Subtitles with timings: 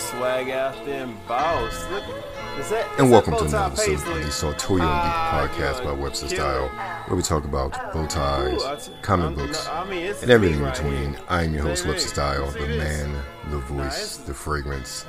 [0.00, 1.74] swag and boss.
[2.58, 5.92] Is that, is And welcome to another episode of the Sartorial Ah, Geek Podcast by
[5.92, 6.68] Webster Style,
[7.06, 10.14] where we talk about bow ties, Ooh, I t- comic I'm- books, no, I mean,
[10.22, 11.10] and everything in right between.
[11.14, 11.22] here.
[11.28, 13.14] I am your host, Webster Style, the man,
[13.50, 15.04] the voice, the fragrance.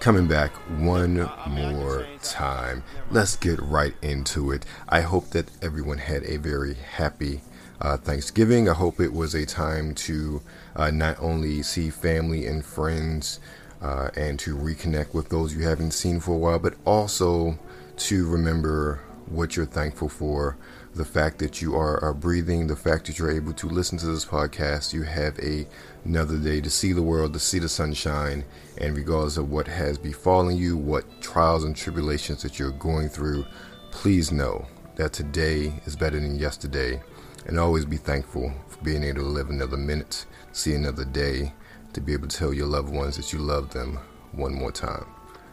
[0.00, 2.82] Coming back one I mean, I can more time.
[3.10, 4.66] Let's get right into it.
[4.90, 7.40] I hope that everyone had a very happy
[7.80, 8.68] uh, Thanksgiving.
[8.68, 10.42] I hope it was a time to
[10.76, 13.40] uh, not only see family and friends
[13.84, 17.58] uh, and to reconnect with those you haven't seen for a while, but also
[17.96, 20.56] to remember what you're thankful for.
[20.94, 24.06] The fact that you are, are breathing, the fact that you're able to listen to
[24.06, 25.66] this podcast, you have a,
[26.04, 28.44] another day to see the world, to see the sunshine,
[28.78, 33.44] and regardless of what has befallen you, what trials and tribulations that you're going through,
[33.90, 37.02] please know that today is better than yesterday,
[37.46, 41.52] and always be thankful for being able to live another minute, see another day,
[41.94, 43.98] to be able to tell your loved ones that you love them
[44.32, 45.06] one more time.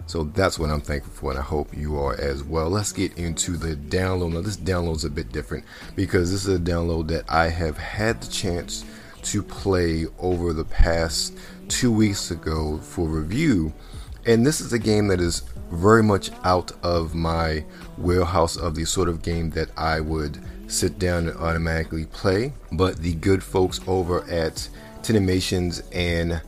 [0.08, 2.70] So that's what I'm thankful for, and I hope you are as well.
[2.70, 4.34] Let's get into the download.
[4.34, 5.64] Now, this download's a bit different
[5.96, 8.84] because this is a download that I have had the chance
[9.24, 13.72] to play over the past two weeks ago for review.
[14.26, 17.64] And this is a game that is very much out of my
[17.98, 22.54] wheelhouse of the sort of game that I would sit down and automatically play.
[22.72, 24.68] But the good folks over at
[25.04, 26.42] Tinimations and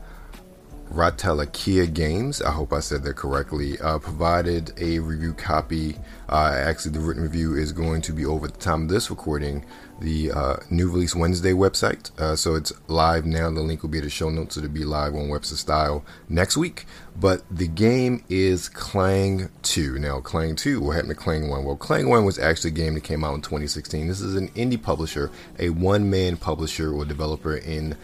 [0.91, 5.97] Ratalaika Games, I hope I said that correctly, uh, provided a review copy.
[6.29, 9.09] Uh, actually, the written review is going to be over at the time of this
[9.09, 9.65] recording,
[9.99, 12.17] the uh, New Release Wednesday website.
[12.19, 13.49] Uh, so it's live now.
[13.49, 14.57] The link will be in the show notes.
[14.57, 16.85] It'll be live on Webster Style next week.
[17.19, 19.99] But the game is Klang 2.
[19.99, 21.63] Now, Klang 2, what happened to Klang 1?
[21.63, 24.07] Well, Klang 1 was actually a game that came out in 2016.
[24.07, 27.95] This is an indie publisher, a one man publisher or developer in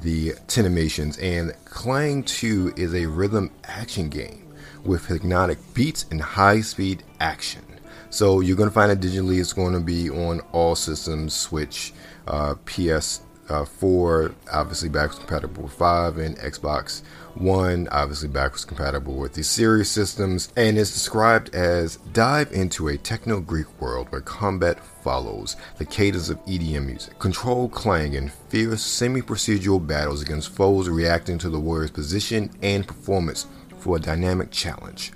[0.00, 4.52] the Tinimations, and Klang 2 is a rhythm action game
[4.84, 7.73] with hypnotic beats and high speed action.
[8.14, 9.40] So you're going to find it digitally.
[9.40, 11.92] It's going to be on all systems, Switch,
[12.28, 13.22] uh, PS.
[13.46, 17.02] Uh, 4 obviously backwards compatible with 5 and Xbox
[17.34, 22.96] One obviously backwards compatible with the Series systems and is described as dive into a
[22.96, 27.18] techno Greek world where combat follows the cadence of EDM music.
[27.18, 33.46] Control clang and fierce semi-procedural battles against foes reacting to the warrior's position and performance
[33.78, 35.12] for a dynamic challenge.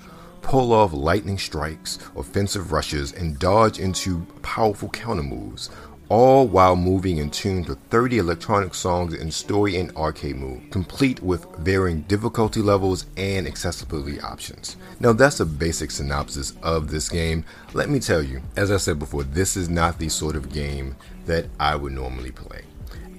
[0.49, 5.69] Pull off lightning strikes, offensive rushes, and dodge into powerful counter moves,
[6.09, 11.23] all while moving in tune to 30 electronic songs in story and arcade mode, complete
[11.23, 14.79] with varying difficulty levels and accessibility options.
[15.01, 17.45] Now, that's a basic synopsis of this game.
[17.75, 20.97] Let me tell you, as I said before, this is not the sort of game
[21.27, 22.63] that I would normally play.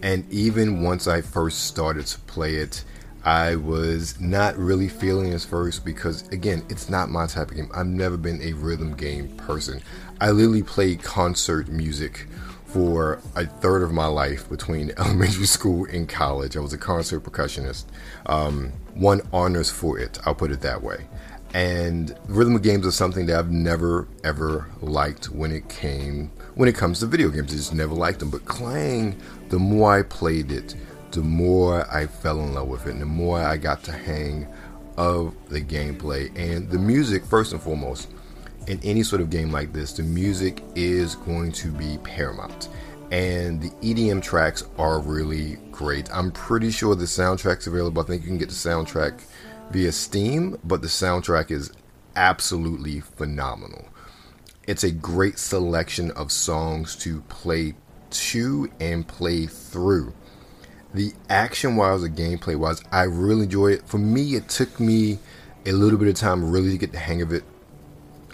[0.01, 2.83] And even once I first started to play it,
[3.23, 7.69] I was not really feeling it first because, again, it's not my type of game.
[7.73, 9.81] I've never been a rhythm game person.
[10.21, 12.27] I literally played concert music
[12.65, 16.55] for a third of my life between elementary school and college.
[16.55, 17.85] I was a concert percussionist.
[18.25, 21.07] Um, won honors for it, I'll put it that way.
[21.53, 26.75] And rhythm games are something that I've never ever liked when it came when it
[26.75, 27.51] comes to video games.
[27.51, 28.29] I just never liked them.
[28.29, 29.19] But Klang,
[29.49, 30.75] the more I played it,
[31.11, 34.47] the more I fell in love with it, and the more I got to hang
[34.97, 37.25] of the gameplay and the music.
[37.25, 38.09] First and foremost,
[38.67, 42.69] in any sort of game like this, the music is going to be paramount.
[43.11, 46.09] And the EDM tracks are really great.
[46.13, 48.03] I'm pretty sure the soundtrack's available.
[48.03, 49.21] I think you can get the soundtrack
[49.71, 51.71] via Steam, but the soundtrack is
[52.15, 53.87] absolutely phenomenal.
[54.67, 57.73] It's a great selection of songs to play
[58.11, 60.13] to and play through.
[60.93, 63.87] The action wise or gameplay wise, I really enjoy it.
[63.87, 65.19] For me, it took me
[65.65, 67.43] a little bit of time really to get the hang of it.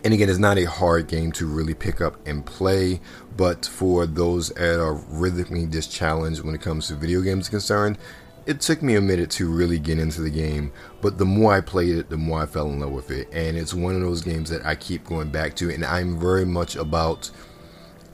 [0.04, 3.02] And again, it's not a hard game to really pick up and play,
[3.36, 7.98] but for those that are rhythmically just challenged when it comes to video games concerned,
[8.46, 10.72] it took me a minute to really get into the game.
[11.02, 13.28] But the more I played it, the more I fell in love with it.
[13.34, 15.72] And it's one of those games that I keep going back to.
[15.72, 17.32] And I'm very much about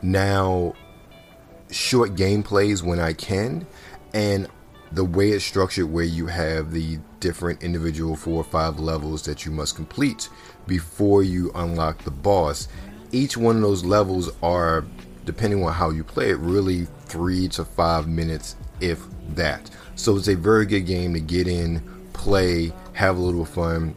[0.01, 0.73] now
[1.69, 3.67] short gameplays when I can,
[4.13, 4.47] and
[4.91, 9.45] the way it's structured, where you have the different individual four or five levels that
[9.45, 10.29] you must complete
[10.67, 12.67] before you unlock the boss.
[13.11, 14.85] Each one of those levels are,
[15.25, 19.69] depending on how you play it, really three to five minutes, if that.
[19.95, 21.81] So it's a very good game to get in,
[22.13, 23.95] play, have a little fun,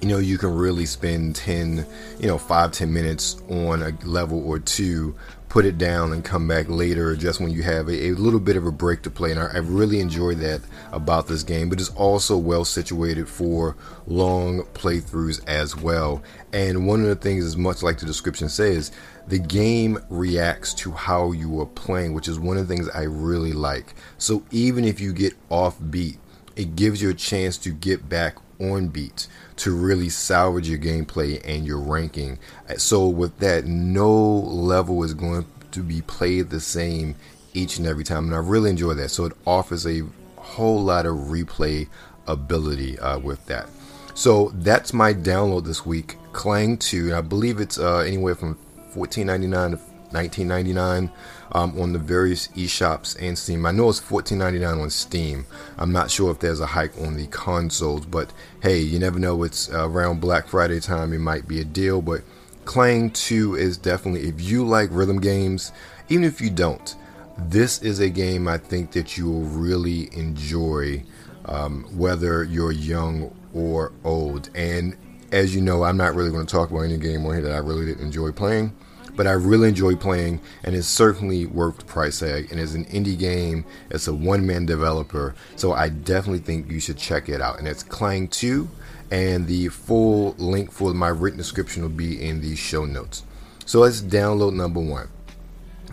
[0.00, 1.86] you know you can really spend 10
[2.18, 5.14] you know 5 10 minutes on a level or two
[5.50, 8.56] put it down and come back later just when you have a, a little bit
[8.56, 9.32] of a break to play.
[9.32, 10.60] And I, I, really enjoy that
[10.92, 13.76] about this game but it's also well situated for
[14.06, 16.22] long playthroughs as well.
[16.52, 18.92] And one of the things is much like the description says
[19.26, 23.02] the game reacts to how you are playing which is one of the things I
[23.02, 23.94] really like.
[24.18, 26.18] So even if you get off beat
[26.54, 29.26] it gives you a chance to get back on beat
[29.56, 32.38] to really salvage your gameplay and your ranking.
[32.76, 37.14] So with that, no level is going to be played the same
[37.52, 39.10] each and every time, and I really enjoy that.
[39.10, 40.02] So it offers a
[40.36, 41.88] whole lot of replay
[42.26, 43.68] ability uh, with that.
[44.14, 47.14] So that's my download this week, Klang 2.
[47.14, 48.58] I believe it's uh, anywhere from
[48.94, 49.76] 14.99 to
[50.14, 51.10] 19.99
[51.52, 53.66] um, on the various eShops and Steam.
[53.66, 55.46] I know it's $14.99 on Steam.
[55.78, 58.32] I'm not sure if there's a hike on the consoles, but
[58.62, 59.42] hey, you never know.
[59.42, 61.12] It's uh, around Black Friday time.
[61.12, 62.22] It might be a deal, but
[62.64, 65.72] Klang 2 is definitely if you like rhythm games,
[66.08, 66.94] even if you don't,
[67.38, 71.02] this is a game I think that you will really enjoy,
[71.46, 74.50] um, whether you're young or old.
[74.54, 74.96] And
[75.32, 77.52] as you know, I'm not really going to talk about any game on here that
[77.52, 78.76] I really didn't enjoy playing
[79.20, 82.50] but I really enjoy playing, and it's certainly worth the price tag.
[82.50, 86.80] And it's an indie game, it's a one man developer, so I definitely think you
[86.80, 87.58] should check it out.
[87.58, 88.66] And it's Klang 2,
[89.10, 93.24] and the full link for my written description will be in the show notes.
[93.66, 95.10] So let's download number one.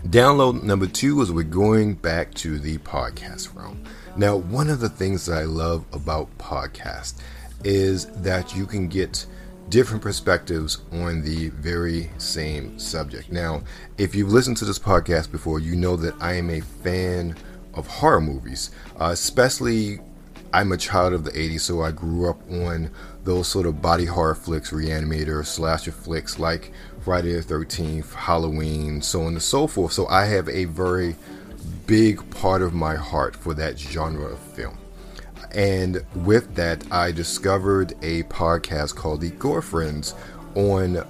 [0.06, 3.84] Download number two is we're going back to the podcast realm.
[4.16, 7.20] Now, one of the things that I love about podcasts
[7.62, 9.26] is that you can get
[9.68, 13.30] different perspectives on the very same subject.
[13.30, 13.62] Now,
[13.98, 17.36] if you've listened to this podcast before, you know that I am a fan
[17.74, 18.70] of horror movies,
[19.00, 20.00] uh, especially
[20.52, 22.90] I'm a child of the 80s, so I grew up on
[23.24, 29.22] those sort of body horror flicks, reanimator, slasher flicks like Friday the 13th, Halloween, so
[29.22, 29.92] on and so forth.
[29.92, 31.16] So I have a very
[31.86, 34.78] big part of my heart for that genre of film.
[35.54, 40.14] And with that, I discovered a podcast called The Gorefriends
[40.54, 41.06] on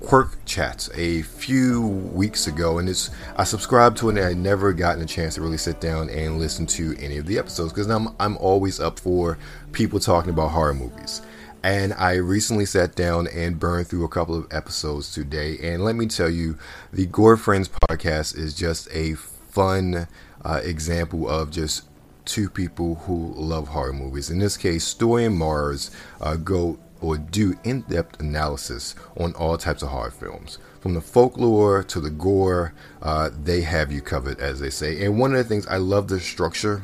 [0.00, 4.72] Quirk Chats a few weeks ago, and it's I subscribed to it, and I never
[4.72, 7.88] gotten a chance to really sit down and listen to any of the episodes because
[7.88, 9.38] I'm I'm always up for
[9.72, 11.20] people talking about horror movies.
[11.64, 15.96] And I recently sat down and burned through a couple of episodes today, and let
[15.96, 16.56] me tell you,
[16.92, 20.06] the Gorefriends podcast is just a fun
[20.44, 21.82] uh, example of just
[22.28, 24.30] two people who love horror movies.
[24.30, 25.90] In this case, Story and Mars
[26.20, 30.58] uh, go or do in depth analysis on all types of horror films.
[30.80, 35.04] From the folklore to the gore, uh, they have you covered, as they say.
[35.04, 36.82] And one of the things I love the structure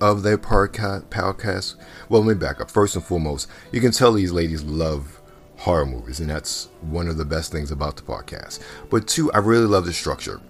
[0.00, 1.74] of their podcast.
[2.08, 2.70] Well, let me back up.
[2.70, 5.20] First and foremost, you can tell these ladies love
[5.56, 8.60] horror movies, and that's one of the best things about the podcast.
[8.90, 10.40] But two, I really love the structure.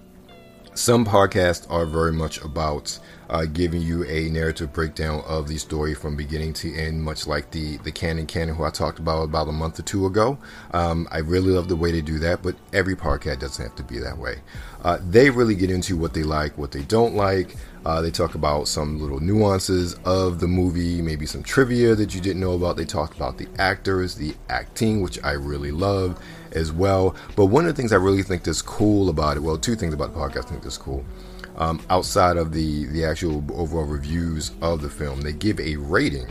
[0.75, 2.99] Some podcasts are very much about
[3.29, 7.49] uh, giving you a narrative breakdown of the story from beginning to end, much like
[7.51, 10.37] the the Canon Canon who I talked about about a month or two ago.
[10.71, 13.83] Um, I really love the way they do that, but every podcast doesn't have to
[13.83, 14.41] be that way.
[14.83, 17.55] Uh, they really get into what they like, what they don't like.
[17.85, 22.19] Uh, they talk about some little nuances of the movie, maybe some trivia that you
[22.19, 22.75] didn't know about.
[22.75, 26.19] They talk about the actors, the acting, which I really love
[26.55, 27.15] as well.
[27.35, 29.93] But one of the things I really think that's cool about it, well, two things
[29.93, 31.05] about the podcast I think that's cool
[31.57, 35.21] um, outside of the the actual overall reviews of the film.
[35.21, 36.27] They give a rating,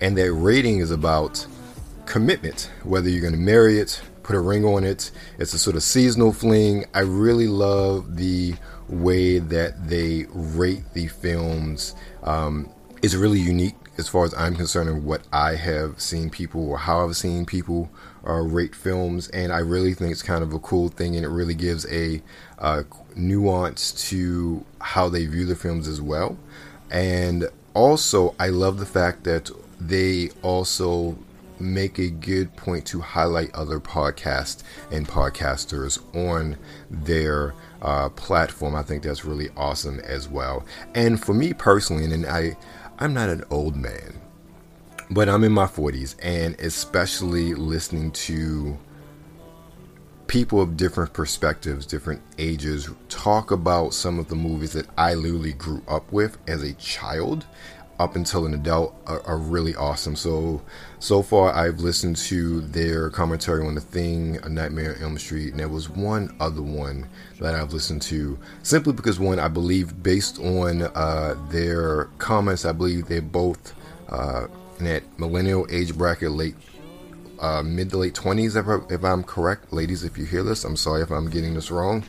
[0.00, 1.46] and that rating is about
[2.06, 5.10] commitment, whether you're going to marry it, put a ring on it.
[5.38, 6.86] It's a sort of seasonal fling.
[6.94, 8.54] I really love the
[8.88, 11.94] way that they rate the films.
[12.22, 12.70] Um,
[13.02, 16.78] it's really unique as far as I'm concerned and what I have seen people or
[16.78, 17.90] how I've seen people
[18.26, 19.28] uh, rate films.
[19.28, 22.22] And I really think it's kind of a cool thing, and it really gives a
[22.58, 22.84] uh,
[23.16, 26.38] nuance to how they view the films as well.
[26.90, 29.50] And also, I love the fact that
[29.80, 31.18] they also
[31.60, 34.62] make a good point to highlight other podcasts
[34.92, 36.56] and podcasters on
[36.88, 38.74] their uh, platform.
[38.74, 40.64] I think that's really awesome as well.
[40.94, 42.56] And for me personally, and I,
[43.00, 44.20] I'm not an old man,
[45.08, 48.76] but I'm in my 40s, and especially listening to
[50.26, 55.52] people of different perspectives, different ages talk about some of the movies that I literally
[55.52, 57.46] grew up with as a child
[57.98, 60.14] up until an adult are, are, really awesome.
[60.14, 60.62] So
[61.00, 65.50] so far I've listened to their commentary on the thing, A Nightmare on Elm Street,
[65.50, 67.08] and there was one other one
[67.40, 72.72] that I've listened to simply because one I believe based on uh, their comments, I
[72.72, 73.74] believe they're both
[74.08, 74.46] uh,
[74.78, 76.54] in that millennial age bracket, late
[77.40, 79.72] uh, mid to late 20s, if, I, if I'm correct.
[79.72, 82.04] Ladies, if you hear this, I'm sorry if I'm getting this wrong.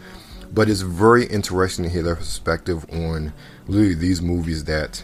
[0.52, 3.34] But it's very interesting to hear their perspective on
[3.68, 5.04] literally these movies that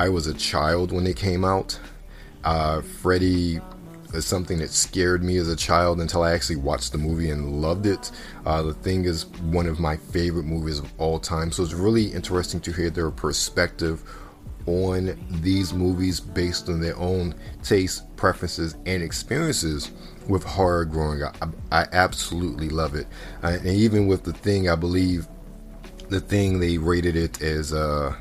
[0.00, 1.78] I was a child when they came out.
[2.42, 3.60] Uh, Freddy
[4.14, 7.60] is something that scared me as a child until I actually watched the movie and
[7.60, 8.10] loved it.
[8.46, 12.06] Uh, the Thing is one of my favorite movies of all time, so it's really
[12.06, 14.02] interesting to hear their perspective
[14.64, 19.90] on these movies based on their own tastes, preferences, and experiences
[20.26, 21.36] with horror growing up.
[21.70, 23.06] I, I absolutely love it.
[23.42, 25.28] Uh, and even with the thing, I believe
[26.08, 28.16] the thing they rated it as uh,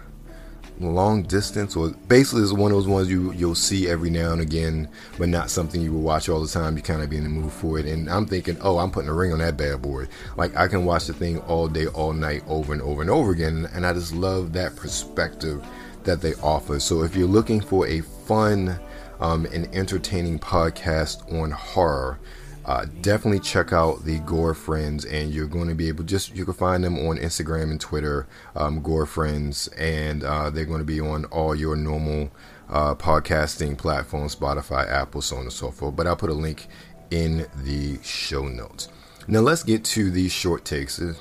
[0.80, 4.42] long distance, or basically is one of those ones you you'll see every now and
[4.42, 6.78] again, but not something you will watch all the time.
[6.78, 7.86] You kind of be in the mood for it.
[7.86, 10.08] And I'm thinking, oh, I'm putting a ring on that bad boy.
[10.38, 13.32] Like I can watch the thing all day, all night, over and over and over
[13.32, 13.68] again.
[13.74, 15.64] And I just love that perspective
[16.04, 16.80] that they offer.
[16.80, 18.80] So if you're looking for a fun
[19.20, 22.20] um, and entertaining podcast on horror,
[22.66, 26.54] uh, definitely check out the Gorefriends, and you're going to be able just you can
[26.54, 31.26] find them on Instagram and Twitter, um, Gorefriends, and uh, they're going to be on
[31.26, 32.30] all your normal
[32.70, 35.96] uh, podcasting platforms, Spotify, Apple, so on and so forth.
[35.96, 36.68] But I'll put a link
[37.12, 38.90] in the show notes.
[39.28, 41.14] Now let's get to these short takes, uh,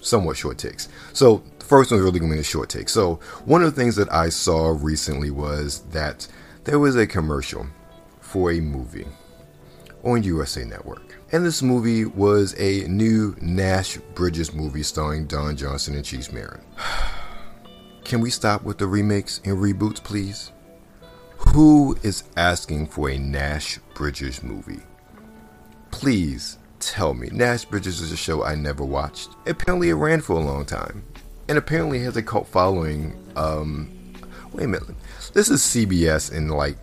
[0.00, 0.88] somewhat short takes.
[1.12, 2.88] So the first one's really going to be a short take.
[2.88, 6.26] So one of the things that I saw recently was that
[6.64, 7.66] there was a commercial
[8.20, 9.06] for a movie
[10.04, 11.18] on USA Network.
[11.32, 16.60] And this movie was a new Nash Bridges movie starring Don Johnson and Cheech Marin.
[18.04, 20.52] Can we stop with the remakes and reboots, please?
[21.48, 24.82] Who is asking for a Nash Bridges movie?
[25.90, 27.28] Please tell me.
[27.30, 29.30] Nash Bridges is a show I never watched.
[29.46, 31.04] Apparently, it ran for a long time
[31.50, 33.12] and apparently has a cult following.
[33.36, 33.90] Um,
[34.52, 34.88] wait a minute,
[35.32, 36.76] this is CBS in like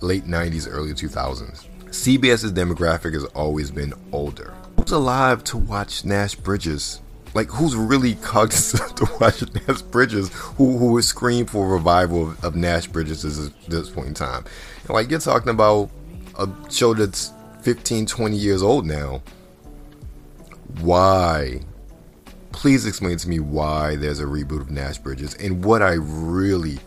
[0.00, 1.66] late '90s, early 2000s.
[1.92, 4.54] CBS's demographic has always been older.
[4.78, 7.00] Who's alive to watch Nash Bridges?
[7.34, 10.30] Like, who's really cognizant to watch Nash Bridges?
[10.32, 14.14] Who who would scream for a revival of, of Nash Bridges at this point in
[14.14, 14.44] time?
[14.82, 15.90] And like, you're talking about
[16.38, 19.22] a show that's 15, 20 years old now.
[20.80, 21.60] Why
[22.52, 25.34] please explain to me why there's a reboot of Nash Bridges.
[25.34, 26.78] And what I really,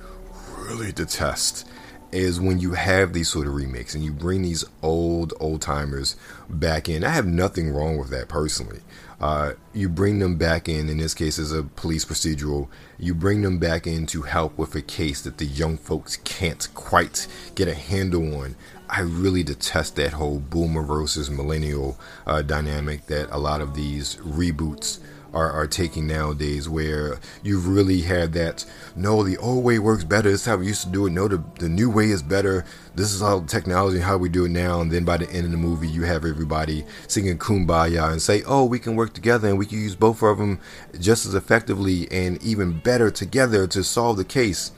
[0.57, 1.67] really detest
[2.11, 6.15] is when you have these sort of remakes and you bring these old old timers
[6.49, 7.03] back in.
[7.03, 8.81] I have nothing wrong with that personally.
[9.19, 10.89] Uh, you bring them back in.
[10.89, 14.75] In this case, as a police procedural, you bring them back in to help with
[14.75, 18.55] a case that the young folks can't quite get a handle on.
[18.89, 21.97] I really detest that whole boomer versus millennial
[22.27, 24.99] uh, dynamic that a lot of these reboots
[25.35, 28.65] are, are taking nowadays where you've really had that
[28.95, 30.31] no the old way works better.
[30.31, 31.11] This is how we used to do it.
[31.11, 32.65] No the, the new way is better.
[32.95, 34.79] This is how technology how we do it now.
[34.79, 38.41] And then by the end of the movie you have everybody singing kumbaya and say
[38.47, 40.59] oh we can work together and we can use both of them
[40.99, 44.71] just as effectively and even better together to solve the case.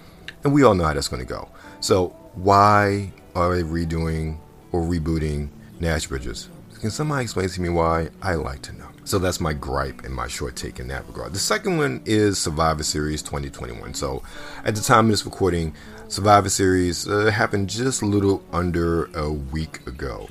[0.44, 1.50] And we all know how that's going to go.
[1.80, 4.40] So why are they redoing
[4.72, 5.50] or rebooting
[5.80, 6.50] nash bridges?
[6.80, 8.10] Can somebody explain to me why?
[8.22, 11.34] I like to know so that's my gripe and my short take in that regard.
[11.34, 13.94] The second one is Survivor Series 2021.
[13.94, 14.22] So
[14.66, 15.74] at the time of this recording,
[16.10, 20.28] Survivor Series uh, happened just a little under a week ago.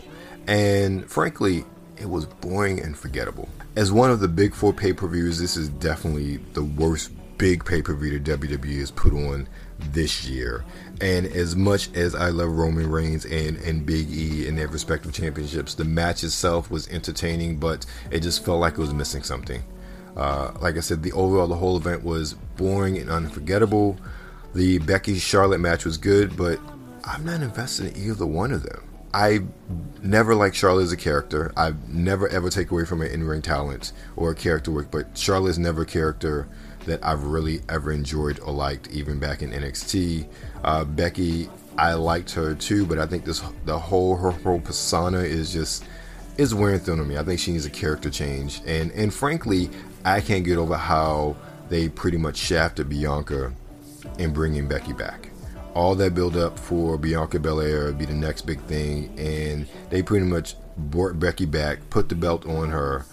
[0.46, 1.64] And frankly,
[1.96, 3.48] it was boring and forgettable.
[3.76, 7.64] As one of the big four pay per views, this is definitely the worst big
[7.64, 10.64] pay per view that WWE has put on this year.
[11.00, 15.12] And as much as I love Roman Reigns and, and Big E in their respective
[15.12, 19.62] championships, the match itself was entertaining, but it just felt like it was missing something.
[20.16, 23.98] Uh, like I said, the overall, the whole event was boring and unforgettable.
[24.54, 26.58] The Becky Charlotte match was good, but
[27.04, 28.82] I'm not invested in either one of them.
[29.12, 29.40] I
[30.02, 31.52] never liked Charlotte as a character.
[31.56, 35.58] I never ever take away from her in ring talent or character work, but Charlotte's
[35.58, 36.48] never a character
[36.86, 40.26] that I've really ever enjoyed or liked, even back in NXT.
[40.64, 45.18] Uh, Becky, I liked her too, but I think this the whole her whole persona
[45.18, 45.84] is just
[46.38, 47.18] is wearing thin on me.
[47.18, 49.70] I think she needs a character change, and and frankly,
[50.04, 51.36] I can't get over how
[51.68, 53.52] they pretty much shafted Bianca
[54.18, 55.30] in bringing Becky back.
[55.74, 60.24] All that build up for Bianca Belair be the next big thing, and they pretty
[60.24, 63.04] much brought Becky back, put the belt on her,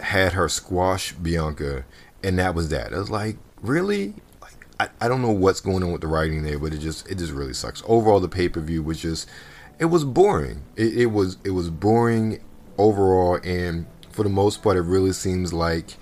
[0.00, 1.84] had her squash Bianca,
[2.24, 2.92] and that was that.
[2.92, 4.14] I was like, really?
[4.40, 7.08] Like, I, I don't know what's going on with the writing there, but it just
[7.08, 7.82] it just really sucks.
[7.86, 9.28] Overall, the pay per view was just
[9.78, 10.62] it was boring.
[10.76, 12.42] It, it was it was boring
[12.78, 15.96] overall, and for the most part, it really seems like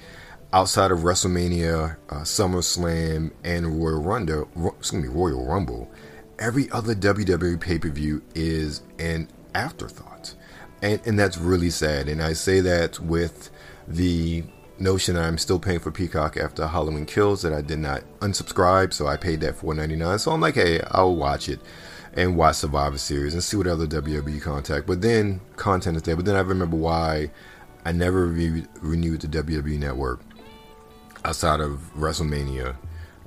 [0.52, 4.48] outside of WrestleMania, uh, SummerSlam, and Royal Rumble,
[4.78, 5.90] excuse me, Royal Rumble,
[6.38, 10.34] every other WWE pay per view is an afterthought.
[10.82, 12.08] And, and that's really sad.
[12.08, 13.50] And I say that with
[13.86, 14.44] the
[14.82, 18.92] notion that I'm still paying for Peacock after Halloween Kills that I did not unsubscribe,
[18.92, 20.20] so I paid that $4.99.
[20.20, 21.60] So I'm like, hey, I'll watch it
[22.14, 24.86] and watch Survivor Series and see what other WWE contact.
[24.86, 26.16] But then content is there.
[26.16, 27.30] But then I remember why
[27.84, 30.20] I never re- renewed the WWE Network
[31.24, 32.76] outside of WrestleMania.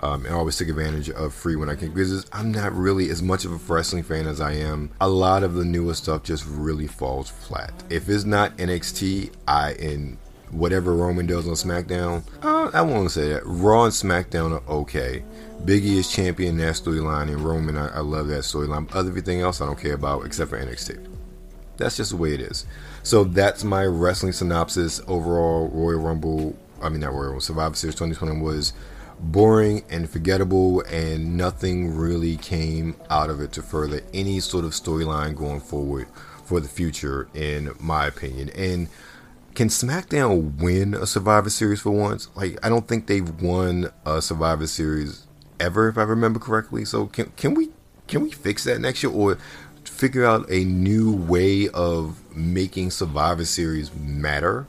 [0.02, 3.22] Um, and always take advantage of free when I can because I'm not really as
[3.22, 4.92] much of a wrestling fan as I am.
[5.00, 7.72] A lot of the newer stuff just really falls flat.
[7.90, 10.18] If it's not NXT, I in
[10.52, 13.44] whatever Roman does on SmackDown, uh, I won't say that.
[13.46, 15.24] Raw and SmackDown are okay.
[15.64, 18.94] Biggie is champion that storyline, and Roman, I, I love that storyline.
[18.94, 21.08] Other everything else I don't care about except for NXT.
[21.78, 22.66] That's just the way it is.
[23.04, 25.02] So that's my wrestling synopsis.
[25.08, 28.74] Overall, Royal Rumble, I mean not Royal Rumble, Survivor Series 2020 was
[29.20, 34.72] boring and forgettable, and nothing really came out of it to further any sort of
[34.72, 36.08] storyline going forward
[36.44, 38.50] for the future, in my opinion.
[38.50, 38.88] And
[39.56, 42.30] can SmackDown win a Survivor Series for once?
[42.36, 45.26] Like, I don't think they've won a Survivor Series
[45.60, 46.86] ever, if I remember correctly.
[46.86, 47.70] So can can we
[48.08, 49.38] can we fix that next year, or
[49.86, 54.68] figure out a new way of making Survivor Series matter?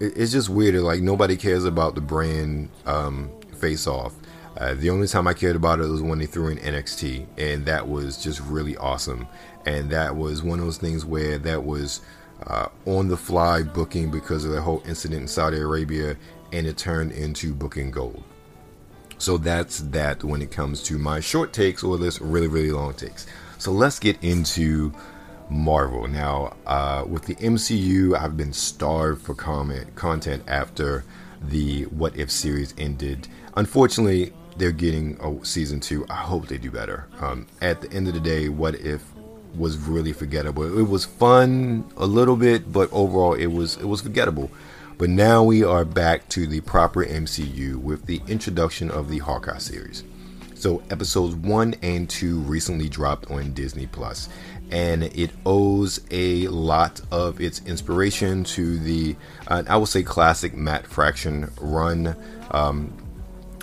[0.00, 0.74] It's just weird.
[0.76, 4.14] Like nobody cares about the brand um, face off.
[4.56, 7.66] Uh, the only time I cared about it was when they threw in NXT, and
[7.66, 9.28] that was just really awesome.
[9.66, 12.00] And that was one of those things where that was
[12.48, 16.16] uh, on the fly booking because of the whole incident in Saudi Arabia,
[16.52, 18.22] and it turned into booking gold.
[19.18, 22.94] So that's that when it comes to my short takes or this really, really long
[22.94, 23.26] takes.
[23.58, 24.92] So let's get into
[25.50, 26.06] Marvel.
[26.06, 31.04] Now, uh, with the MCU, I've been starved for comment content after
[31.42, 33.28] the What If series ended.
[33.56, 36.06] Unfortunately, they're getting a season two.
[36.08, 37.06] I hope they do better.
[37.20, 39.02] Um, at the end of the day, What If
[39.56, 40.78] was really forgettable.
[40.78, 44.50] It was fun a little bit, but overall it was it was forgettable.
[44.98, 49.58] But now we are back to the proper MCU with the introduction of the Hawkeye
[49.58, 50.02] series.
[50.54, 54.28] So episodes 1 and 2 recently dropped on Disney Plus
[54.70, 60.54] and it owes a lot of its inspiration to the uh, I would say classic
[60.54, 62.16] Matt Fraction run
[62.50, 62.92] um,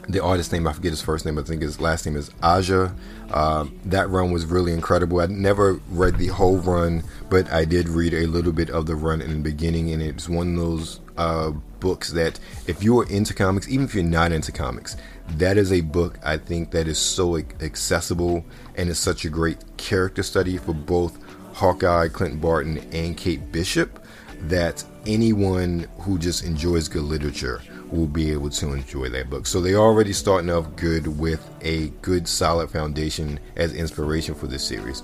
[0.08, 2.96] the artist name I forget his first name I think his last name is Aja
[3.32, 5.20] um, that run was really incredible.
[5.20, 8.96] I never read the whole run, but I did read a little bit of the
[8.96, 13.34] run in the beginning, and it's one of those uh, books that if you're into
[13.34, 14.98] comics, even if you're not into comics,
[15.38, 19.78] that is a book I think that is so accessible and is such a great
[19.78, 21.18] character study for both
[21.54, 24.04] Hawkeye, Clint Barton, and Kate Bishop
[24.42, 27.62] that anyone who just enjoys good literature
[27.92, 29.46] will be able to enjoy that book.
[29.48, 34.66] So they're already starting off good with a good solid foundation as inspiration for this
[34.66, 35.04] series.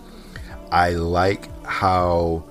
[0.72, 2.44] I like how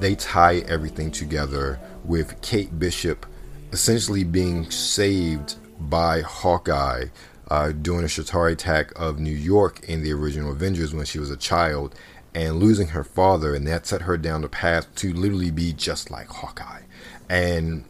[0.00, 3.26] they tie everything together with Kate Bishop
[3.72, 7.06] essentially being saved by Hawkeye
[7.50, 11.30] uh, during a Chitauri attack of New York in the original Avengers when she was
[11.30, 11.94] a child
[12.34, 16.10] and losing her father, and that set her down the path to literally be just
[16.10, 16.82] like Hawkeye.
[17.30, 17.84] And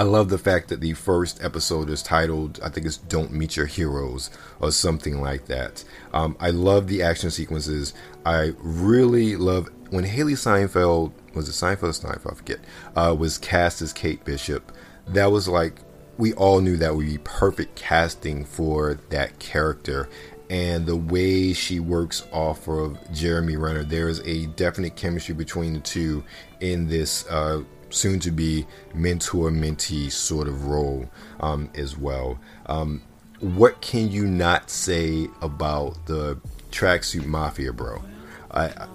[0.00, 3.58] I love the fact that the first episode is titled, I think it's Don't Meet
[3.58, 5.84] Your Heroes or something like that.
[6.14, 7.92] Um, I love the action sequences.
[8.24, 12.32] I really love when Hailee Seinfeld, was it Seinfeld or Steinfeld?
[12.32, 12.60] I forget,
[12.96, 14.72] uh, was cast as Kate Bishop.
[15.06, 15.74] That was like,
[16.16, 20.08] we all knew that would be perfect casting for that character.
[20.50, 25.74] And the way she works off of Jeremy Renner, there is a definite chemistry between
[25.74, 26.24] the two
[26.58, 31.08] in this uh, soon to be mentor mentee sort of role
[31.38, 32.38] um, as well.
[32.66, 33.00] Um,
[33.38, 36.38] what can you not say about the
[36.72, 38.02] tracksuit mafia, bro?
[38.50, 38.88] I,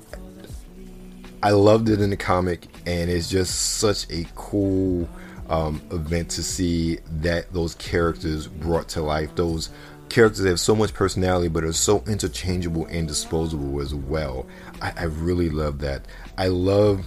[1.41, 5.07] I loved it in the comic, and it's just such a cool
[5.49, 9.35] um, event to see that those characters brought to life.
[9.35, 9.69] Those
[10.09, 14.45] characters have so much personality, but are so interchangeable and disposable as well.
[14.81, 16.05] I, I really love that.
[16.37, 17.05] I love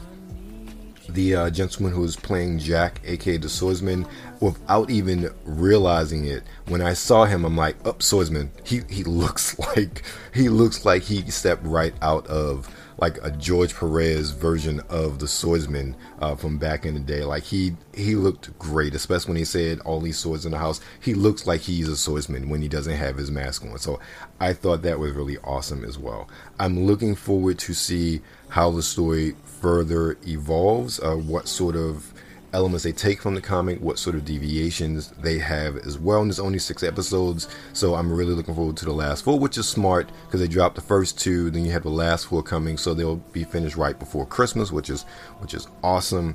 [1.09, 4.07] the uh, gentleman who is playing Jack, aka the swordsman,
[4.41, 6.43] without even realizing it.
[6.67, 10.03] When I saw him, I'm like, "Up, oh, swordsman." He he looks like
[10.35, 15.29] he looks like he stepped right out of like a George Perez version of the
[15.29, 17.25] swordsman uh, from back in the day.
[17.25, 20.81] Like he he looked great, especially when he said all these swords in the house.
[21.01, 23.79] He looks like he's a swordsman when he doesn't have his mask on.
[23.79, 24.01] So
[24.41, 26.29] I thought that was really awesome as well.
[26.59, 32.13] I'm looking forward to see how the story further evolves, uh, what sort of
[32.53, 36.21] elements they take from the comic, what sort of deviations they have as well.
[36.21, 39.59] And there's only six episodes, so I'm really looking forward to the last four, which
[39.59, 42.77] is smart because they dropped the first two, then you have the last four coming,
[42.77, 45.03] so they'll be finished right before Christmas, which is
[45.41, 46.35] which is awesome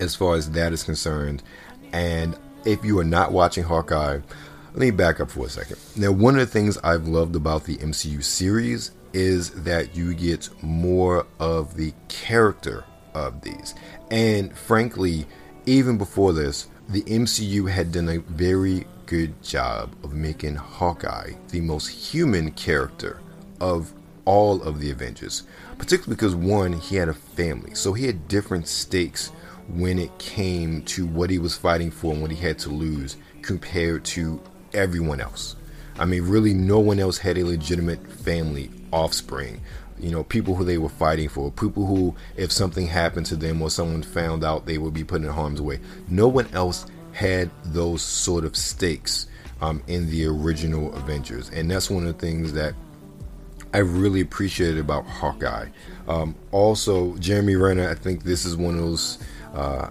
[0.00, 1.42] as far as that is concerned.
[1.92, 4.20] And if you are not watching Hawkeye,
[4.72, 5.78] let me back up for a second.
[5.96, 10.50] Now, one of the things I've loved about the MCU series is that you get
[10.62, 12.84] more of the character
[13.16, 13.74] of these.
[14.10, 15.26] And frankly,
[15.64, 21.60] even before this, the MCU had done a very good job of making Hawkeye the
[21.60, 23.20] most human character
[23.60, 23.92] of
[24.24, 25.44] all of the Avengers.
[25.78, 29.28] Particularly because, one, he had a family, so he had different stakes
[29.68, 33.16] when it came to what he was fighting for and what he had to lose
[33.42, 34.40] compared to
[34.72, 35.56] everyone else.
[35.98, 39.60] I mean, really, no one else had a legitimate family, offspring,
[40.06, 43.60] you know, people who they were fighting for, people who, if something happened to them
[43.60, 45.80] or someone found out, they would be put in harm's way.
[46.08, 49.26] No one else had those sort of stakes
[49.60, 52.74] um, in the original Avengers, and that's one of the things that
[53.74, 55.70] I really appreciated about Hawkeye.
[56.06, 59.18] Um, also, Jeremy Renner, I think this is one of those.
[59.54, 59.90] Uh,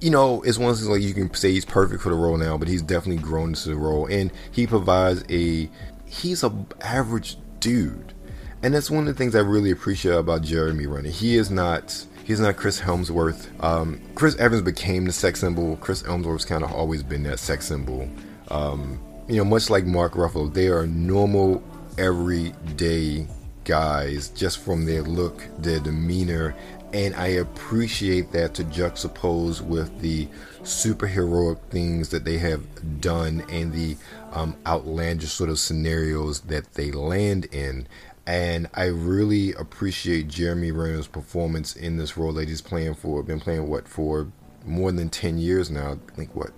[0.00, 2.36] you know, it's one of those like you can say he's perfect for the role
[2.36, 5.68] now, but he's definitely grown into the role, and he provides a.
[6.06, 8.14] He's a average dude
[8.62, 11.10] and that's one of the things I really appreciate about Jeremy Renner.
[11.10, 13.48] He is not he's not Chris Hemsworth.
[13.62, 15.76] Um, Chris Evans became the sex symbol.
[15.76, 18.08] Chris Hemsworth's kind of always been that sex symbol.
[18.48, 21.62] Um, you know, much like Mark Ruffalo, they are normal,
[21.98, 23.26] everyday
[23.64, 26.54] guys just from their look, their demeanor,
[26.92, 30.26] and I appreciate that to juxtapose with the
[30.62, 33.96] superheroic things that they have done and the
[34.32, 37.86] um, outlandish sort of scenarios that they land in
[38.28, 43.22] and I really appreciate Jeremy Renner's performance in this role that he's playing for.
[43.22, 44.30] Been playing what for
[44.66, 45.92] more than ten years now.
[45.92, 46.50] I think what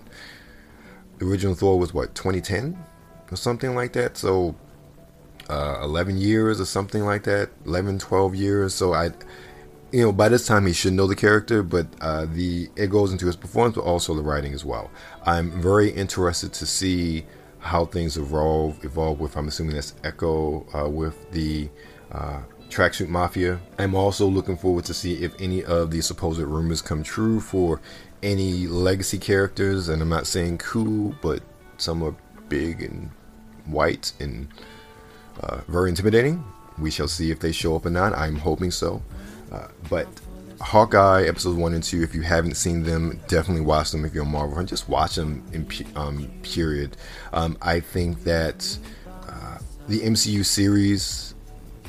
[1.20, 2.76] the original Thor was what 2010
[3.30, 4.16] or something like that.
[4.16, 4.56] So
[5.48, 7.50] uh, 11 years or something like that.
[7.66, 8.74] 11, 12 years.
[8.74, 9.10] So I,
[9.92, 13.12] you know, by this time he should know the character, but uh, the it goes
[13.12, 14.90] into his performance, but also the writing as well.
[15.24, 17.26] I'm very interested to see
[17.60, 21.68] how things evolve evolve with I'm assuming that's Echo uh, with the
[22.10, 23.60] uh, Tracksuit Mafia.
[23.78, 27.80] I'm also looking forward to see if any of the supposed rumors come true for
[28.22, 29.88] any legacy characters.
[29.88, 31.42] And I'm not saying cool, but
[31.78, 32.14] some are
[32.48, 33.10] big and
[33.66, 34.48] white and
[35.40, 36.44] uh, very intimidating.
[36.78, 38.14] We shall see if they show up or not.
[38.14, 39.02] I'm hoping so.
[39.52, 40.08] Uh, but
[40.60, 42.02] Hawkeye episodes one and two.
[42.02, 44.04] If you haven't seen them, definitely watch them.
[44.04, 46.96] If you're a Marvel fan, just watch them in um, period.
[47.32, 48.78] Um, I think that
[49.26, 51.34] uh, the MCU series,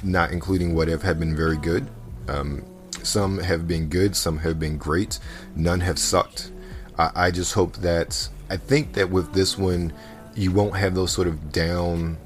[0.04, 1.88] not including What If, have been very good.
[2.28, 2.64] Um,
[3.04, 5.20] some have been good, some have been great.
[5.56, 6.52] None have sucked.
[6.98, 9.92] I, I just hope that I think that with this one,
[10.36, 12.18] you won't have those sort of down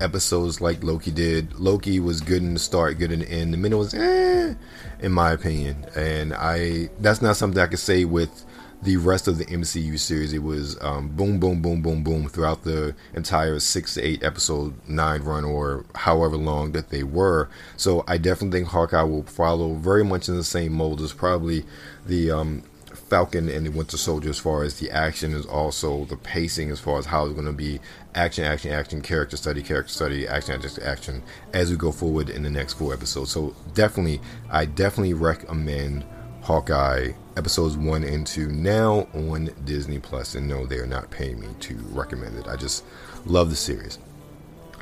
[0.00, 1.54] episodes like Loki did.
[1.54, 3.52] Loki was good in the start, good in the end.
[3.52, 4.54] The middle was eh,
[5.00, 5.86] in my opinion.
[5.94, 8.44] And I that's not something I could say with
[8.82, 10.32] the rest of the MCU series.
[10.32, 14.74] It was um, boom, boom, boom, boom, boom throughout the entire six to eight episode
[14.88, 17.48] nine run or however long that they were.
[17.76, 21.64] So I definitely think Hawkeye will follow very much in the same mold as probably
[22.06, 22.62] the um,
[22.96, 26.80] Falcon and the Winter Soldier as far as the action is also the pacing as
[26.80, 27.80] far as how it's going to be
[28.14, 32.42] action, action, action, character study, character study, action, action, action as we go forward in
[32.42, 33.30] the next four episodes.
[33.30, 36.04] So definitely, I definitely recommend
[36.42, 40.34] Hawkeye episodes one and two now on Disney Plus.
[40.34, 42.46] And no, they are not paying me to recommend it.
[42.46, 42.84] I just
[43.24, 43.98] love the series.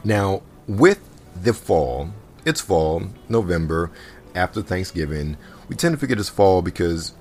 [0.04, 1.00] Now with
[1.42, 2.10] the fall,
[2.44, 3.90] it's fall, November,
[4.34, 5.36] after Thanksgiving.
[5.68, 7.14] We tend to forget it's fall because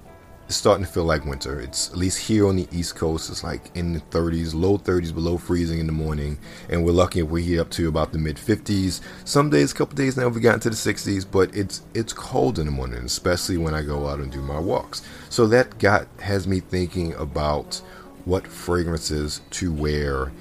[0.47, 1.59] it's starting to feel like winter.
[1.59, 3.29] It's at least here on the East Coast.
[3.29, 6.37] It's like in the 30s, low 30s, below freezing in the morning,
[6.69, 9.01] and we're lucky if we heat up to about the mid 50s.
[9.25, 12.59] Some days, a couple days now, we got into the 60s, but it's it's cold
[12.59, 15.01] in the morning, especially when I go out and do my walks.
[15.29, 17.81] So that got has me thinking about
[18.25, 20.31] what fragrances to wear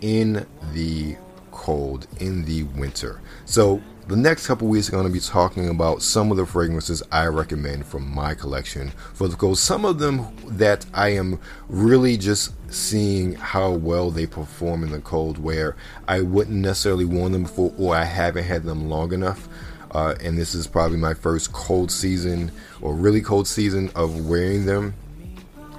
[0.00, 1.16] in the
[1.52, 3.20] cold in the winter.
[3.44, 7.02] So the next couple weeks are going to be talking about some of the fragrances
[7.12, 9.58] I recommend from my collection for the cold.
[9.58, 11.38] Some of them that I am
[11.68, 15.76] really just seeing how well they perform in the cold, where
[16.08, 19.48] I wouldn't necessarily worn them before, or I haven't had them long enough.
[19.92, 24.66] Uh, and this is probably my first cold season or really cold season of wearing
[24.66, 24.94] them.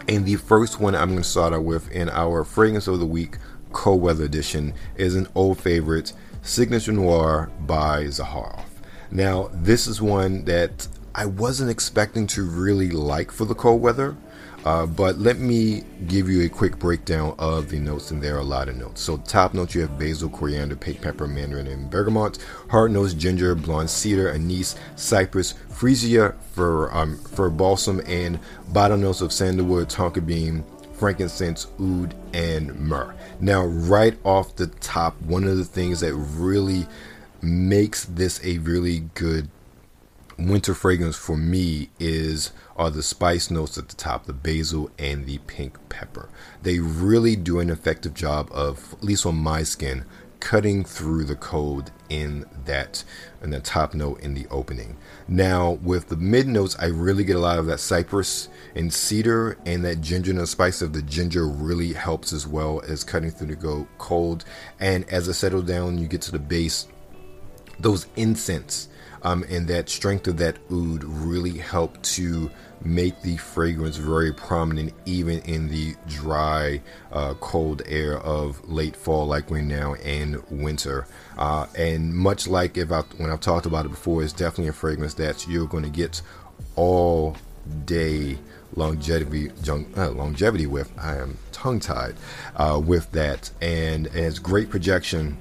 [0.08, 3.06] And the first one I'm going to start out with in our fragrance of the
[3.06, 3.38] week
[3.74, 8.66] cold weather edition is an old favorite Signature Noir by Zaharoff.
[9.12, 14.16] Now, this is one that I wasn't expecting to really like for the cold weather.
[14.66, 18.40] Uh, but let me give you a quick breakdown of the notes, and there are
[18.40, 19.02] a lot of notes.
[19.02, 22.38] So, top notes you have basil, coriander, pink pepper, mandarin, and bergamot.
[22.70, 29.20] Hard notes ginger, blonde cedar, anise, cypress, freesia fir, um, for balsam, and bottom notes
[29.20, 33.14] of sandalwood, tonka bean, frankincense, oud, and myrrh.
[33.44, 36.88] Now, right off the top, one of the things that really
[37.42, 39.50] makes this a really good
[40.38, 45.26] winter fragrance for me is are the spice notes at the top, the basil and
[45.26, 46.30] the pink pepper.
[46.62, 50.06] They really do an effective job of, at least on my skin,
[50.44, 53.02] cutting through the cold in that
[53.42, 54.98] in the top note in the opening.
[55.26, 59.58] Now with the mid notes, I really get a lot of that cypress and cedar
[59.66, 63.48] and that ginger and spice of the ginger really helps as well as cutting through
[63.48, 64.44] the go cold.
[64.82, 66.88] And as I settle down, you get to the base,
[67.80, 68.90] those incense
[69.24, 72.50] um, and that strength of that oud really helped to
[72.86, 76.82] make the fragrance very prominent even in the dry
[77.12, 81.08] uh, cold air of late fall like we're now in winter.
[81.38, 84.74] Uh, and much like if I, when i've talked about it before it's definitely a
[84.74, 86.22] fragrance that you're going to get
[86.76, 87.38] all
[87.86, 88.38] day
[88.76, 90.92] longevity uh, longevity with.
[90.98, 92.16] I am tongue tied
[92.56, 93.52] uh, with that.
[93.62, 95.38] And, and it's great projection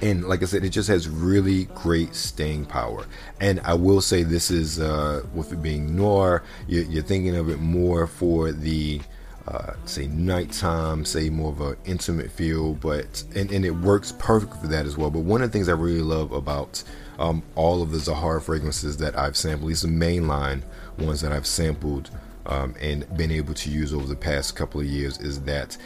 [0.00, 3.06] and like I said, it just has really great staying power.
[3.40, 7.48] And I will say this is uh, with it being noir, you're, you're thinking of
[7.48, 9.00] it more for the
[9.48, 14.54] uh, say nighttime, say more of an intimate feel, but and, and it works perfect
[14.56, 15.10] for that as well.
[15.10, 16.84] But one of the things I really love about
[17.18, 20.62] um, all of the Zahara fragrances that I've sampled, these mainline
[20.98, 22.10] ones that I've sampled
[22.46, 25.78] um, and been able to use over the past couple of years, is that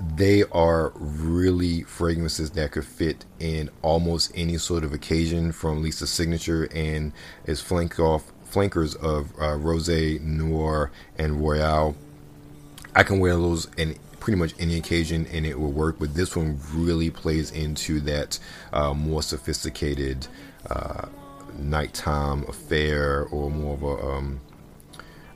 [0.00, 6.06] they are really fragrances that could fit in almost any sort of occasion from Lisa
[6.06, 7.12] Signature and
[7.44, 9.88] is flank off flankers of uh, Rose,
[10.20, 11.94] Noir, and Royale.
[12.94, 16.34] I can wear those in pretty much any occasion and it will work, but this
[16.36, 18.38] one really plays into that
[18.72, 20.26] uh, more sophisticated
[20.68, 21.06] uh,
[21.58, 24.40] nighttime affair or more of a um,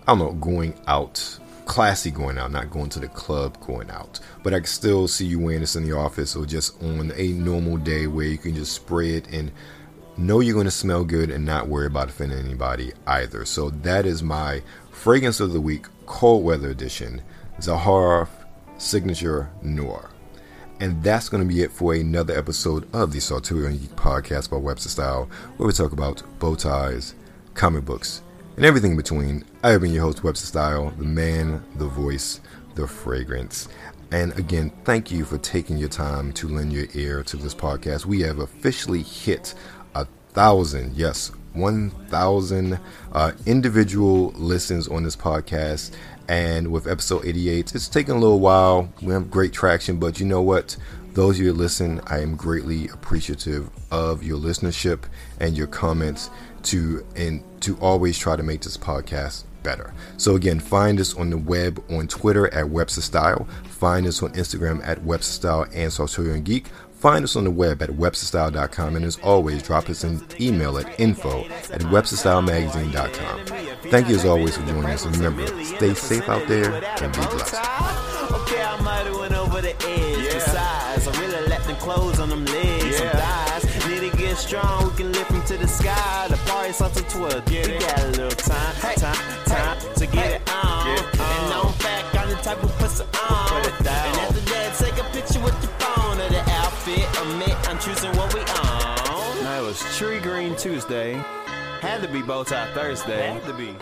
[0.06, 4.20] I don't know, going out classy going out, not going to the club going out.
[4.42, 7.28] But I can still see you wearing this in the office or just on a
[7.28, 9.50] normal day where you can just spray it and
[10.16, 13.44] know you're going to smell good and not worry about offending anybody either.
[13.44, 17.22] So that is my fragrance of the week, cold weather edition,
[17.60, 18.28] Zahara
[18.78, 20.10] Signature Noir.
[20.80, 24.56] And that's going to be it for another episode of the Sartorial Geek Podcast by
[24.56, 27.14] Webster Style, where we talk about bow ties,
[27.54, 28.22] comic books,
[28.56, 29.44] and everything in between.
[29.62, 32.40] I have been your host, Webster Style, the man, the voice,
[32.74, 33.68] the fragrance.
[34.10, 38.06] And again, thank you for taking your time to lend your ear to this podcast.
[38.06, 39.54] We have officially hit
[39.94, 42.78] a thousand, yes, 1,000
[43.12, 45.92] uh, individual listens on this podcast.
[46.28, 48.88] And with episode 88, it's taken a little while.
[49.02, 50.76] We have great traction, but you know what?
[51.12, 55.04] Those of you who listen, I am greatly appreciative of your listenership
[55.38, 56.30] and your comments
[56.64, 59.94] to and to always try to make this podcast better.
[60.16, 63.48] So again, find us on the web on Twitter at Webster Style.
[63.64, 66.66] Find us on Instagram at Webster Style and Sartorial Geek.
[67.04, 70.98] Find us on the web at websterstyle.com and as always, drop us an email at
[70.98, 73.90] info at websterstylemagazine.com.
[73.90, 77.18] Thank you as always for joining us and remember, stay safe out there and be
[77.18, 77.56] blessed.
[78.32, 80.32] Okay, I might have went over the edge.
[80.32, 82.13] Besides, I really let them close
[84.44, 86.26] strong, we can lift them to the sky.
[86.28, 87.44] The party starts at 12.
[87.46, 90.88] Get we got a little time, time, time to get it on.
[90.88, 93.64] And I'm back on the type of pussy on.
[93.64, 97.06] And after that, take a picture with your phone of the outfit.
[97.22, 99.44] Admit I'm choosing what we own.
[99.44, 101.14] No, it was Tree Green Tuesday.
[101.80, 103.32] Had to be Bow Tie Thursday.
[103.32, 103.72] Had to be.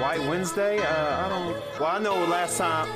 [0.00, 0.78] White Wednesday?
[0.78, 1.80] Uh, I don't.
[1.80, 2.88] Well, I know last time.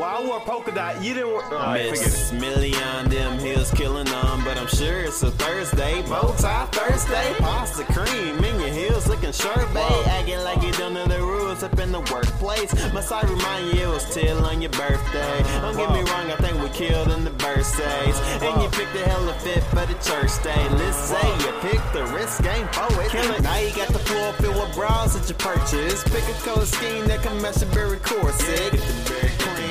[0.00, 1.02] Well, I wore polka dot.
[1.04, 1.44] You didn't wear.
[1.52, 6.00] Oh, Miss Million, them heels killing them, but I'm sure it's a Thursday.
[6.08, 10.06] Bow tie Thursday, pasta cream in your heels looking sharp, babe.
[10.06, 12.72] Acting like you don't know the rules up in the workplace.
[12.94, 15.42] Must I remind you it was till on your birthday?
[15.60, 18.18] Don't get me wrong, I think we killed in the birthdays.
[18.40, 20.66] And you picked the hella fit for the church day.
[20.80, 23.42] Let's say you picked the risk game for it.
[23.42, 26.02] Now you got the floor filled with bras that you purchase.
[26.04, 28.72] Pick a color scheme that can match your berry corset.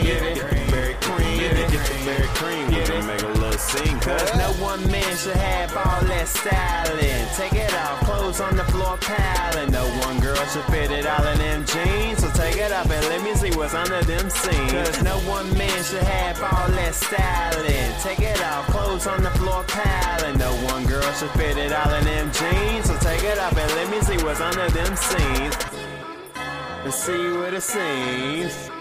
[0.10, 0.36] Get.
[0.36, 2.70] Get berry cream.
[3.06, 4.00] Make a little scene.
[4.00, 7.28] Cause no one man should have all that styling.
[7.36, 9.72] Take it off, clothes on the floor piling.
[9.72, 12.20] No one girl should fit it all in them jeans.
[12.20, 14.72] So take it off and let me see what's under them seams.
[14.72, 17.94] Cause no one man should have all that styling.
[18.02, 20.40] Take it off, clothes on the floor piling.
[20.40, 22.88] No one girl should fit it all in them jeans.
[22.88, 25.56] So take it off and let me see what's under them seams.
[26.84, 28.79] And see what it seems.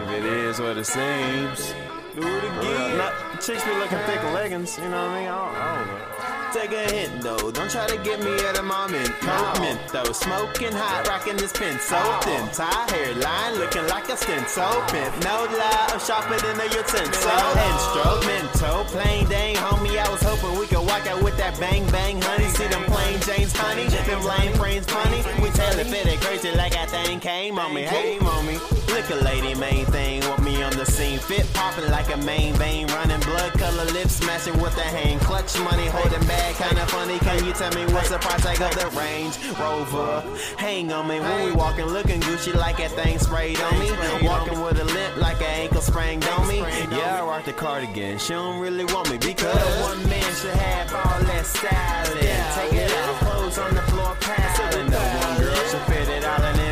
[0.00, 1.74] If it is what it seems.
[2.14, 2.98] Do it again.
[2.98, 5.28] Not, chicks be looking thick leggings, you know what I mean?
[5.28, 6.12] I don't, I don't know.
[6.52, 9.08] Take a hint though, don't try to get me at a moment.
[9.24, 12.46] Cold mint though, smoking hot, rocking this pin so thin.
[12.52, 15.16] Tie hairline looking like a stent so pimp.
[15.24, 17.32] No lie, I'm sharper than a utensil.
[17.72, 19.96] Instrumental, plain dang, homie.
[19.96, 22.48] I was hoping we could walk out with that bang bang, honey.
[22.48, 23.88] See them plain James, honey.
[23.88, 25.24] Them lame brains, funny.
[25.40, 27.84] We tell it fit it crazy like that thing came on me.
[27.84, 28.58] Hey, mommy.
[28.92, 31.18] Liquor lady, main thing, want me on the scene.
[31.18, 35.18] Fit popping like a main vein, running blood color lips, smashing with the hand.
[35.22, 37.18] Clutch money, holding back, kinda funny.
[37.20, 40.22] Can you tell me what's the price tag of the Range Rover?
[40.58, 43.90] Hang on me when we walking, looking Gucci like that thing sprayed on me.
[44.28, 46.58] Walking with a limp like an ankle sprained on me.
[46.58, 48.18] Yeah, I rock the cardigan.
[48.18, 52.42] She don't really want me because one man should have all that styling.
[52.56, 54.90] Take it off, clothes on the floor, piling.
[54.90, 56.71] No one girl should fit it all in